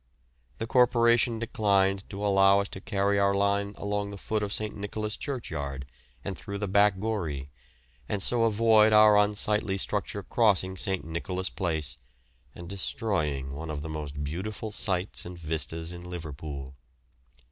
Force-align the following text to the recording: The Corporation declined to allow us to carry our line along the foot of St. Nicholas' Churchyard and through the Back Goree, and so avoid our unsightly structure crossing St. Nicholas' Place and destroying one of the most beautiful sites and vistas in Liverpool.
The 0.57 0.65
Corporation 0.65 1.37
declined 1.37 2.09
to 2.09 2.25
allow 2.25 2.59
us 2.59 2.69
to 2.69 2.81
carry 2.81 3.19
our 3.19 3.35
line 3.35 3.75
along 3.77 4.09
the 4.09 4.17
foot 4.17 4.41
of 4.41 4.51
St. 4.51 4.75
Nicholas' 4.75 5.15
Churchyard 5.15 5.85
and 6.25 6.35
through 6.35 6.57
the 6.57 6.67
Back 6.67 6.97
Goree, 6.99 7.51
and 8.09 8.19
so 8.19 8.45
avoid 8.45 8.93
our 8.93 9.15
unsightly 9.15 9.77
structure 9.77 10.23
crossing 10.23 10.75
St. 10.75 11.05
Nicholas' 11.05 11.51
Place 11.51 11.99
and 12.55 12.67
destroying 12.67 13.53
one 13.53 13.69
of 13.69 13.83
the 13.83 13.89
most 13.89 14.23
beautiful 14.23 14.71
sites 14.71 15.23
and 15.23 15.37
vistas 15.37 15.93
in 15.93 16.09
Liverpool. 16.09 16.73